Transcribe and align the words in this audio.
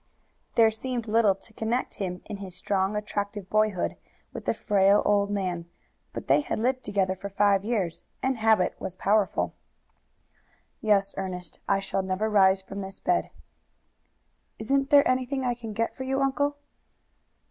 There 0.55 0.71
seemed 0.71 1.07
little 1.07 1.35
to 1.35 1.53
connect 1.53 1.93
him 1.93 2.23
in 2.25 2.37
his 2.37 2.55
strong, 2.57 2.95
attractive 2.95 3.51
boyhood 3.51 3.97
with 4.33 4.45
the 4.45 4.53
frail 4.55 5.03
old 5.05 5.29
man, 5.29 5.69
but 6.11 6.25
they 6.27 6.41
had 6.41 6.57
lived 6.57 6.83
together 6.83 7.13
for 7.15 7.29
five 7.29 7.63
years, 7.63 8.03
and 8.23 8.37
habit 8.37 8.73
was 8.79 8.95
powerful. 8.95 9.53
"Yes, 10.81 11.13
Ernest, 11.19 11.59
I 11.69 11.79
shall 11.81 12.01
never 12.01 12.31
rise 12.31 12.63
from 12.63 12.81
this 12.81 12.99
bed." 12.99 13.29
"Isn't 14.57 14.89
there 14.89 15.07
anything 15.07 15.45
I 15.45 15.53
can 15.53 15.71
get 15.71 15.93
for 15.95 16.03
you, 16.03 16.19
uncle?" 16.19 16.57